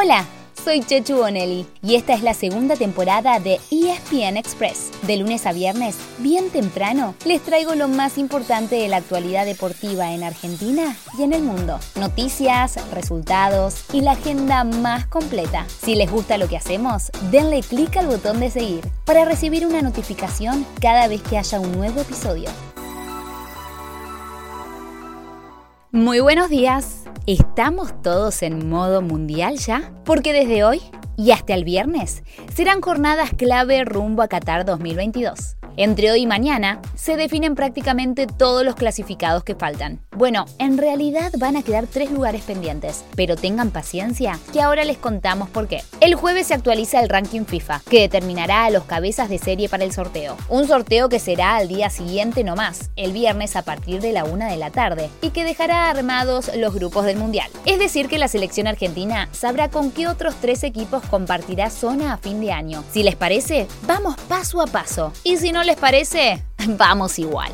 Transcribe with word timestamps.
Hola, 0.00 0.24
soy 0.62 0.80
Chechu 0.84 1.16
Bonelli 1.16 1.66
y 1.82 1.96
esta 1.96 2.14
es 2.14 2.22
la 2.22 2.32
segunda 2.32 2.76
temporada 2.76 3.40
de 3.40 3.58
ESPN 3.72 4.36
Express. 4.36 4.92
De 5.02 5.16
lunes 5.16 5.44
a 5.44 5.52
viernes, 5.52 5.96
bien 6.18 6.50
temprano, 6.50 7.16
les 7.24 7.42
traigo 7.42 7.74
lo 7.74 7.88
más 7.88 8.16
importante 8.16 8.76
de 8.76 8.86
la 8.86 8.98
actualidad 8.98 9.44
deportiva 9.44 10.12
en 10.12 10.22
Argentina 10.22 10.96
y 11.18 11.24
en 11.24 11.32
el 11.32 11.42
mundo. 11.42 11.80
Noticias, 11.96 12.78
resultados 12.94 13.86
y 13.92 14.02
la 14.02 14.12
agenda 14.12 14.62
más 14.62 15.08
completa. 15.08 15.66
Si 15.84 15.96
les 15.96 16.08
gusta 16.08 16.38
lo 16.38 16.46
que 16.46 16.58
hacemos, 16.58 17.10
denle 17.32 17.62
clic 17.62 17.96
al 17.96 18.06
botón 18.06 18.38
de 18.38 18.52
seguir 18.52 18.86
para 19.04 19.24
recibir 19.24 19.66
una 19.66 19.82
notificación 19.82 20.64
cada 20.80 21.08
vez 21.08 21.22
que 21.22 21.38
haya 21.38 21.58
un 21.58 21.72
nuevo 21.72 22.02
episodio. 22.02 22.50
Muy 25.92 26.20
buenos 26.20 26.50
días. 26.50 27.04
¿Estamos 27.26 28.02
todos 28.02 28.42
en 28.42 28.68
modo 28.68 29.00
mundial 29.00 29.56
ya? 29.56 29.90
Porque 30.04 30.34
desde 30.34 30.62
hoy 30.62 30.82
y 31.16 31.30
hasta 31.30 31.54
el 31.54 31.64
viernes 31.64 32.24
serán 32.54 32.82
jornadas 32.82 33.30
clave 33.34 33.86
rumbo 33.86 34.20
a 34.20 34.28
Qatar 34.28 34.66
2022. 34.66 35.57
Entre 35.80 36.10
hoy 36.10 36.22
y 36.22 36.26
mañana 36.26 36.82
se 36.96 37.16
definen 37.16 37.54
prácticamente 37.54 38.26
todos 38.26 38.64
los 38.64 38.74
clasificados 38.74 39.44
que 39.44 39.54
faltan. 39.54 40.00
Bueno, 40.10 40.44
en 40.58 40.76
realidad 40.76 41.30
van 41.38 41.56
a 41.56 41.62
quedar 41.62 41.86
tres 41.86 42.10
lugares 42.10 42.42
pendientes, 42.42 43.04
pero 43.14 43.36
tengan 43.36 43.70
paciencia 43.70 44.40
que 44.52 44.60
ahora 44.60 44.84
les 44.84 44.98
contamos 44.98 45.48
por 45.48 45.68
qué. 45.68 45.84
El 46.00 46.16
jueves 46.16 46.48
se 46.48 46.54
actualiza 46.54 46.98
el 46.98 47.08
ranking 47.08 47.44
FIFA, 47.44 47.82
que 47.88 48.00
determinará 48.00 48.64
a 48.64 48.70
los 48.70 48.82
cabezas 48.86 49.28
de 49.28 49.38
serie 49.38 49.68
para 49.68 49.84
el 49.84 49.92
sorteo. 49.92 50.36
Un 50.48 50.66
sorteo 50.66 51.08
que 51.08 51.20
será 51.20 51.54
al 51.54 51.68
día 51.68 51.90
siguiente 51.90 52.42
nomás, 52.42 52.90
el 52.96 53.12
viernes 53.12 53.54
a 53.54 53.62
partir 53.62 54.00
de 54.00 54.10
la 54.10 54.24
una 54.24 54.50
de 54.50 54.56
la 54.56 54.70
tarde, 54.70 55.10
y 55.22 55.30
que 55.30 55.44
dejará 55.44 55.90
armados 55.90 56.50
los 56.56 56.74
grupos 56.74 57.04
del 57.04 57.18
Mundial. 57.18 57.48
Es 57.66 57.78
decir, 57.78 58.08
que 58.08 58.18
la 58.18 58.26
selección 58.26 58.66
argentina 58.66 59.28
sabrá 59.30 59.70
con 59.70 59.92
qué 59.92 60.08
otros 60.08 60.34
tres 60.40 60.64
equipos 60.64 61.04
compartirá 61.04 61.70
zona 61.70 62.14
a 62.14 62.18
fin 62.18 62.40
de 62.40 62.50
año. 62.50 62.82
Si 62.90 63.04
les 63.04 63.14
parece, 63.14 63.68
vamos 63.86 64.16
paso 64.28 64.60
a 64.60 64.66
paso. 64.66 65.12
Y 65.22 65.36
si 65.36 65.52
no 65.52 65.67
les 65.68 65.76
parece, 65.76 66.42
vamos 66.78 67.18
igual. 67.18 67.52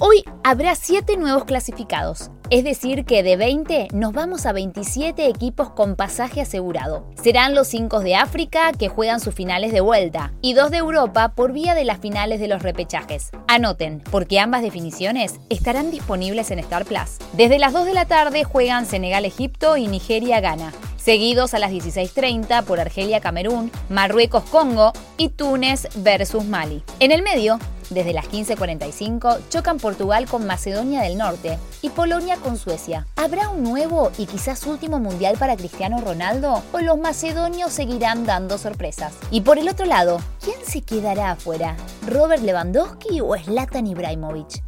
Hoy 0.00 0.24
habrá 0.42 0.74
7 0.74 1.16
nuevos 1.18 1.44
clasificados, 1.44 2.32
es 2.50 2.64
decir 2.64 3.04
que 3.04 3.22
de 3.22 3.36
20 3.36 3.88
nos 3.92 4.12
vamos 4.12 4.44
a 4.44 4.52
27 4.52 5.24
equipos 5.28 5.70
con 5.70 5.94
pasaje 5.94 6.40
asegurado. 6.40 7.08
Serán 7.22 7.54
los 7.54 7.68
5 7.68 8.00
de 8.00 8.16
África 8.16 8.72
que 8.72 8.88
juegan 8.88 9.20
sus 9.20 9.36
finales 9.36 9.70
de 9.72 9.80
vuelta 9.80 10.32
y 10.42 10.54
2 10.54 10.72
de 10.72 10.78
Europa 10.78 11.28
por 11.36 11.52
vía 11.52 11.76
de 11.76 11.84
las 11.84 11.98
finales 11.98 12.40
de 12.40 12.48
los 12.48 12.64
repechajes. 12.64 13.30
Anoten, 13.46 14.02
porque 14.10 14.40
ambas 14.40 14.62
definiciones 14.62 15.38
estarán 15.48 15.92
disponibles 15.92 16.50
en 16.50 16.58
Star 16.58 16.86
Plus. 16.86 17.18
Desde 17.34 17.60
las 17.60 17.72
2 17.72 17.86
de 17.86 17.94
la 17.94 18.06
tarde 18.06 18.42
juegan 18.42 18.84
Senegal-Egipto 18.84 19.76
y 19.76 19.86
Nigeria-Ghana 19.86 20.72
seguidos 21.08 21.54
a 21.54 21.58
las 21.58 21.72
16.30 21.72 22.64
por 22.64 22.80
Argelia-Camerún, 22.80 23.72
Marruecos-Congo 23.88 24.92
y 25.16 25.30
Túnez 25.30 25.88
versus 25.94 26.44
Mali. 26.44 26.82
En 27.00 27.12
el 27.12 27.22
medio, 27.22 27.58
desde 27.88 28.12
las 28.12 28.26
15.45 28.26 29.38
chocan 29.48 29.78
Portugal 29.78 30.26
con 30.26 30.46
Macedonia 30.46 31.00
del 31.00 31.16
Norte 31.16 31.58
y 31.80 31.88
Polonia 31.88 32.36
con 32.36 32.58
Suecia. 32.58 33.06
¿Habrá 33.16 33.48
un 33.48 33.62
nuevo 33.62 34.12
y 34.18 34.26
quizás 34.26 34.66
último 34.66 34.98
mundial 34.98 35.38
para 35.38 35.56
Cristiano 35.56 35.98
Ronaldo 36.02 36.62
o 36.72 36.80
los 36.80 36.98
macedonios 36.98 37.72
seguirán 37.72 38.26
dando 38.26 38.58
sorpresas? 38.58 39.14
Y 39.30 39.40
por 39.40 39.58
el 39.58 39.70
otro 39.70 39.86
lado, 39.86 40.20
¿quién 40.44 40.58
se 40.62 40.82
quedará 40.82 41.30
afuera? 41.30 41.74
¿Robert 42.06 42.42
Lewandowski 42.42 43.22
o 43.22 43.34
Zlatan 43.34 43.86
Ibrahimovic? 43.86 44.62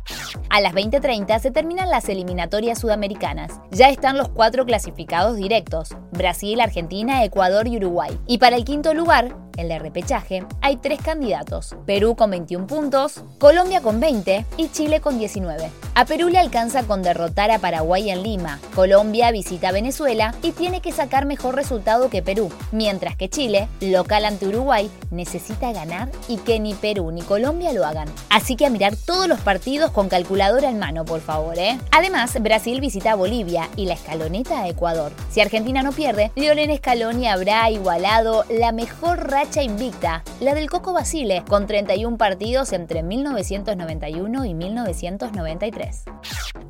A 0.52 0.60
las 0.60 0.74
20:30 0.74 1.38
se 1.38 1.52
terminan 1.52 1.90
las 1.90 2.08
eliminatorias 2.08 2.80
sudamericanas. 2.80 3.60
Ya 3.70 3.88
están 3.88 4.18
los 4.18 4.30
cuatro 4.30 4.66
clasificados 4.66 5.36
directos, 5.36 5.90
Brasil, 6.10 6.60
Argentina, 6.60 7.22
Ecuador 7.22 7.68
y 7.68 7.76
Uruguay. 7.76 8.18
Y 8.26 8.38
para 8.38 8.56
el 8.56 8.64
quinto 8.64 8.92
lugar, 8.92 9.32
el 9.56 9.68
de 9.68 9.78
repechaje, 9.78 10.44
hay 10.60 10.76
tres 10.76 11.00
candidatos, 11.02 11.76
Perú 11.86 12.16
con 12.16 12.30
21 12.30 12.66
puntos, 12.66 13.22
Colombia 13.38 13.80
con 13.80 14.00
20 14.00 14.46
y 14.56 14.68
Chile 14.70 15.00
con 15.00 15.18
19. 15.18 15.70
A 15.94 16.04
Perú 16.04 16.28
le 16.28 16.38
alcanza 16.38 16.84
con 16.84 17.02
derrotar 17.02 17.50
a 17.50 17.58
Paraguay 17.58 18.10
en 18.10 18.22
Lima, 18.22 18.58
Colombia 18.74 19.30
visita 19.32 19.70
Venezuela 19.70 20.34
y 20.42 20.52
tiene 20.52 20.80
que 20.80 20.92
sacar 20.92 21.26
mejor 21.26 21.56
resultado 21.56 22.08
que 22.08 22.22
Perú, 22.22 22.50
mientras 22.72 23.16
que 23.16 23.28
Chile, 23.28 23.68
local 23.80 24.24
ante 24.24 24.48
Uruguay, 24.48 24.90
necesita 25.10 25.72
ganar 25.72 26.10
y 26.26 26.38
que 26.38 26.58
ni 26.58 26.74
Perú 26.74 27.10
ni 27.10 27.22
Colombia 27.22 27.72
lo 27.72 27.84
hagan. 27.84 28.08
Así 28.30 28.56
que 28.56 28.66
a 28.66 28.70
mirar 28.70 28.96
todos 28.96 29.28
los 29.28 29.40
partidos 29.40 29.90
con 29.90 30.08
calculadora 30.40 31.04
por 31.04 31.20
favor, 31.20 31.58
¿eh? 31.58 31.78
Además, 31.90 32.40
Brasil 32.40 32.80
visita 32.80 33.12
a 33.12 33.14
Bolivia 33.14 33.68
y 33.76 33.84
la 33.84 33.94
escaloneta 33.94 34.62
a 34.62 34.68
Ecuador. 34.68 35.12
Si 35.30 35.40
Argentina 35.40 35.82
no 35.82 35.92
pierde, 35.92 36.30
Lionel 36.34 36.76
Scaloni 36.78 37.28
habrá 37.28 37.70
igualado 37.70 38.44
la 38.48 38.72
mejor 38.72 39.30
racha 39.30 39.62
invicta, 39.62 40.22
la 40.40 40.54
del 40.54 40.70
Coco 40.70 40.92
Basile, 40.92 41.44
con 41.46 41.66
31 41.66 42.16
partidos 42.16 42.72
entre 42.72 43.02
1991 43.02 44.44
y 44.46 44.54
1993. 44.54 46.04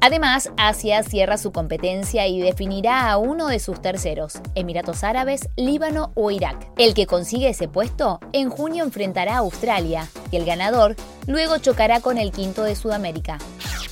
Además, 0.01 0.51
Asia 0.57 1.03
cierra 1.03 1.37
su 1.37 1.53
competencia 1.53 2.27
y 2.27 2.41
definirá 2.41 3.11
a 3.11 3.19
uno 3.19 3.49
de 3.49 3.59
sus 3.59 3.81
terceros, 3.83 4.41
Emiratos 4.55 5.05
Árabes, 5.05 5.49
Líbano 5.57 6.13
o 6.15 6.31
Irak. 6.31 6.71
El 6.79 6.95
que 6.95 7.07
consigue 7.07 7.51
ese 7.51 7.69
puesto 7.69 8.19
en 8.33 8.51
junio 8.51 8.83
enfrentará 8.83 9.35
a 9.35 9.39
Australia 9.39 10.09
y 10.31 10.37
el 10.37 10.45
ganador 10.45 10.97
luego 11.27 11.59
chocará 11.59 12.01
con 12.01 12.19
el 12.19 12.33
quinto 12.33 12.65
de 12.65 12.77
Sudamérica. 12.77 13.39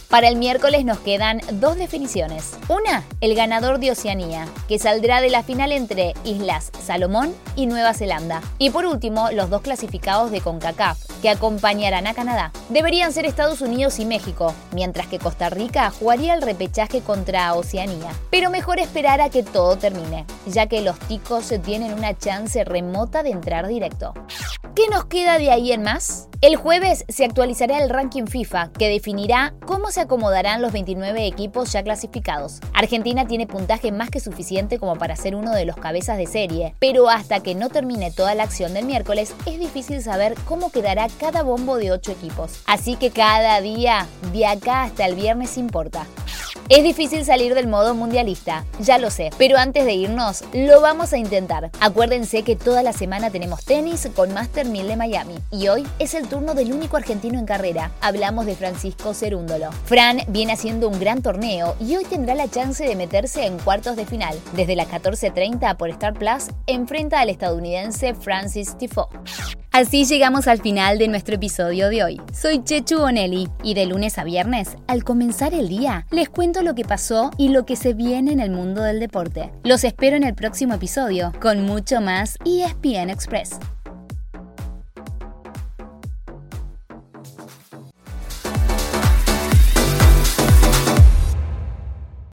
Para 0.08 0.28
el 0.28 0.36
miércoles 0.36 0.86
nos 0.86 1.00
quedan 1.00 1.42
dos 1.52 1.76
definiciones. 1.76 2.56
Una, 2.68 3.04
el 3.20 3.34
ganador 3.34 3.78
de 3.78 3.90
Oceanía, 3.90 4.48
que 4.66 4.78
saldrá 4.78 5.20
de 5.20 5.28
la 5.28 5.42
final 5.42 5.70
entre 5.70 6.14
Islas 6.24 6.72
Salomón 6.82 7.34
y 7.56 7.66
Nueva 7.66 7.92
Zelanda. 7.92 8.40
Y 8.56 8.70
por 8.70 8.86
último, 8.86 9.30
los 9.32 9.50
dos 9.50 9.60
clasificados 9.60 10.30
de 10.30 10.40
CONCACAF, 10.40 10.98
que 11.20 11.28
acompañarán 11.28 12.06
a 12.06 12.14
Canadá. 12.14 12.52
Deberían 12.70 13.12
ser 13.12 13.26
Estados 13.26 13.60
Unidos 13.60 13.98
y 13.98 14.06
México, 14.06 14.54
mientras 14.72 15.08
que 15.08 15.18
Costa 15.18 15.50
Rica 15.50 15.90
jugaría 15.90 16.32
el 16.32 16.40
repechaje 16.40 17.02
contra 17.02 17.52
Oceanía. 17.52 18.14
Pero 18.30 18.48
mejor 18.48 18.78
esperar 18.78 19.20
a 19.20 19.28
que 19.28 19.42
todo 19.42 19.76
termine, 19.76 20.24
ya 20.46 20.68
que 20.68 20.80
los 20.80 20.98
ticos 21.00 21.52
tienen 21.62 21.92
una 21.92 22.16
chance 22.16 22.64
remota 22.64 23.22
de 23.22 23.32
entrar 23.32 23.68
directo. 23.68 24.14
¿Qué 24.74 24.86
nos 24.88 25.04
queda 25.04 25.38
de 25.38 25.50
ahí 25.50 25.72
en 25.72 25.82
más? 25.82 26.28
El 26.40 26.54
jueves 26.54 27.04
se 27.08 27.24
actualizará 27.24 27.82
el 27.82 27.90
ranking 27.90 28.26
FIFA 28.26 28.70
que 28.70 28.88
definirá 28.88 29.54
cómo 29.66 29.90
se 29.90 30.02
acomodarán 30.02 30.62
los 30.62 30.70
29 30.70 31.26
equipos 31.26 31.72
ya 31.72 31.82
clasificados. 31.82 32.60
Argentina 32.74 33.26
tiene 33.26 33.48
puntaje 33.48 33.90
más 33.90 34.08
que 34.08 34.20
suficiente 34.20 34.78
como 34.78 34.94
para 34.94 35.16
ser 35.16 35.34
uno 35.34 35.50
de 35.50 35.64
los 35.64 35.74
cabezas 35.74 36.16
de 36.16 36.28
serie, 36.28 36.76
pero 36.78 37.08
hasta 37.08 37.40
que 37.40 37.56
no 37.56 37.70
termine 37.70 38.12
toda 38.12 38.36
la 38.36 38.44
acción 38.44 38.72
del 38.72 38.84
miércoles 38.84 39.34
es 39.46 39.58
difícil 39.58 40.00
saber 40.00 40.36
cómo 40.44 40.70
quedará 40.70 41.08
cada 41.18 41.42
bombo 41.42 41.76
de 41.76 41.90
8 41.90 42.12
equipos. 42.12 42.60
Así 42.66 42.94
que 42.94 43.10
cada 43.10 43.60
día, 43.60 44.06
de 44.32 44.46
acá 44.46 44.84
hasta 44.84 45.06
el 45.06 45.16
viernes 45.16 45.58
importa. 45.58 46.06
Es 46.68 46.84
difícil 46.84 47.24
salir 47.24 47.54
del 47.54 47.66
modo 47.66 47.94
mundialista, 47.94 48.66
ya 48.78 48.98
lo 48.98 49.10
sé, 49.10 49.30
pero 49.38 49.56
antes 49.56 49.86
de 49.86 49.94
irnos, 49.94 50.44
lo 50.52 50.82
vamos 50.82 51.14
a 51.14 51.16
intentar. 51.16 51.70
Acuérdense 51.80 52.42
que 52.42 52.56
toda 52.56 52.82
la 52.82 52.92
semana 52.92 53.30
tenemos 53.30 53.64
tenis 53.64 54.06
con 54.14 54.34
Master 54.34 54.66
1000 54.66 54.86
de 54.86 54.96
Miami 54.96 55.34
y 55.50 55.68
hoy 55.68 55.86
es 55.98 56.12
el 56.12 56.28
turno 56.28 56.52
del 56.52 56.74
único 56.74 56.98
argentino 56.98 57.38
en 57.38 57.46
carrera. 57.46 57.90
Hablamos 58.02 58.44
de 58.44 58.54
Francisco 58.54 59.14
Cerúndolo. 59.14 59.72
Fran 59.86 60.20
viene 60.28 60.52
haciendo 60.52 60.90
un 60.90 61.00
gran 61.00 61.22
torneo 61.22 61.74
y 61.80 61.96
hoy 61.96 62.04
tendrá 62.04 62.34
la 62.34 62.50
chance 62.50 62.84
de 62.84 62.96
meterse 62.96 63.46
en 63.46 63.58
cuartos 63.58 63.96
de 63.96 64.04
final. 64.04 64.38
Desde 64.52 64.76
las 64.76 64.88
14.30 64.88 65.74
por 65.78 65.88
Star 65.88 66.12
Plus, 66.12 66.48
enfrenta 66.66 67.20
al 67.20 67.30
estadounidense 67.30 68.14
Francis 68.14 68.76
Tifo. 68.76 69.08
Así 69.78 70.06
llegamos 70.06 70.48
al 70.48 70.60
final 70.60 70.98
de 70.98 71.06
nuestro 71.06 71.36
episodio 71.36 71.88
de 71.88 72.02
hoy. 72.02 72.20
Soy 72.32 72.64
Chechu 72.64 72.98
Bonelli 72.98 73.48
y 73.62 73.74
de 73.74 73.86
lunes 73.86 74.18
a 74.18 74.24
viernes, 74.24 74.76
al 74.88 75.04
comenzar 75.04 75.54
el 75.54 75.68
día, 75.68 76.04
les 76.10 76.28
cuento 76.28 76.62
lo 76.62 76.74
que 76.74 76.84
pasó 76.84 77.30
y 77.38 77.50
lo 77.50 77.64
que 77.64 77.76
se 77.76 77.94
viene 77.94 78.32
en 78.32 78.40
el 78.40 78.50
mundo 78.50 78.82
del 78.82 78.98
deporte. 78.98 79.52
Los 79.62 79.84
espero 79.84 80.16
en 80.16 80.24
el 80.24 80.34
próximo 80.34 80.74
episodio 80.74 81.32
con 81.40 81.64
mucho 81.64 82.00
más 82.00 82.38
ESPN 82.44 83.08
Express. 83.08 83.60